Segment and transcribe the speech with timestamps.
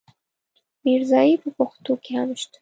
[0.83, 2.57] ميرزايي په پښتو کې هم شته.